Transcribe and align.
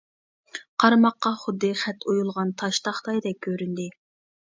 قارىماققا 0.83 1.31
خۇددى 1.41 1.69
خەت 1.81 2.07
ئويۇلغان 2.13 2.53
تاش 2.63 2.79
تاختايدەك 2.89 3.37
كۆرۈندى. 3.49 3.87